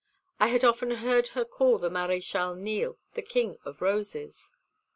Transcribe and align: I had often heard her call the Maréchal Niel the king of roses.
I 0.39 0.47
had 0.47 0.63
often 0.65 0.89
heard 0.89 1.27
her 1.27 1.45
call 1.45 1.77
the 1.77 1.87
Maréchal 1.91 2.57
Niel 2.57 2.97
the 3.13 3.21
king 3.21 3.57
of 3.65 3.83
roses. 3.83 4.51